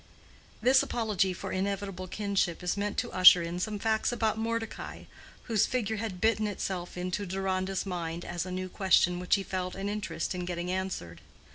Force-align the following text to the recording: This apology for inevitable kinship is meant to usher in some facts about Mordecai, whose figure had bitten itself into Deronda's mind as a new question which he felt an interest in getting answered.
This 0.63 0.81
apology 0.81 1.31
for 1.31 1.51
inevitable 1.51 2.07
kinship 2.07 2.63
is 2.63 2.75
meant 2.75 2.97
to 2.97 3.11
usher 3.11 3.43
in 3.43 3.59
some 3.59 3.77
facts 3.77 4.11
about 4.11 4.35
Mordecai, 4.39 5.03
whose 5.43 5.67
figure 5.67 5.97
had 5.97 6.19
bitten 6.19 6.47
itself 6.47 6.97
into 6.97 7.23
Deronda's 7.23 7.85
mind 7.85 8.25
as 8.25 8.43
a 8.43 8.49
new 8.51 8.67
question 8.67 9.19
which 9.19 9.35
he 9.35 9.43
felt 9.43 9.75
an 9.75 9.89
interest 9.89 10.33
in 10.33 10.43
getting 10.45 10.71
answered. 10.71 11.21